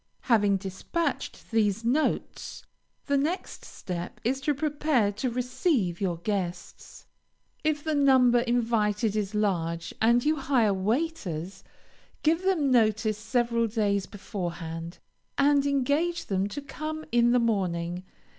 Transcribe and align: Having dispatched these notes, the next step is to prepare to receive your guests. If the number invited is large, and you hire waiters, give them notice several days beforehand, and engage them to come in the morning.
Having 0.21 0.57
dispatched 0.57 1.51
these 1.51 1.85
notes, 1.85 2.63
the 3.05 3.17
next 3.19 3.63
step 3.65 4.19
is 4.23 4.41
to 4.41 4.55
prepare 4.55 5.11
to 5.11 5.29
receive 5.29 6.01
your 6.01 6.17
guests. 6.17 7.05
If 7.63 7.83
the 7.83 7.93
number 7.93 8.39
invited 8.39 9.15
is 9.15 9.35
large, 9.35 9.93
and 10.01 10.25
you 10.25 10.37
hire 10.37 10.73
waiters, 10.73 11.63
give 12.23 12.41
them 12.41 12.71
notice 12.71 13.19
several 13.19 13.67
days 13.67 14.07
beforehand, 14.07 14.97
and 15.37 15.67
engage 15.67 16.25
them 16.25 16.47
to 16.47 16.63
come 16.63 17.05
in 17.11 17.29
the 17.29 17.37
morning. 17.39 18.03